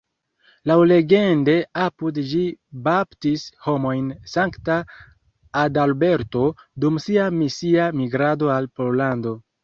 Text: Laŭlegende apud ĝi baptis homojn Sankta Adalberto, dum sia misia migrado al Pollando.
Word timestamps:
Laŭlegende 0.69 1.53
apud 1.81 2.15
ĝi 2.29 2.39
baptis 2.87 3.43
homojn 3.65 4.07
Sankta 4.31 4.77
Adalberto, 5.65 6.41
dum 6.85 6.97
sia 7.03 7.27
misia 7.41 7.85
migrado 8.01 8.51
al 8.55 8.69
Pollando. 8.81 9.35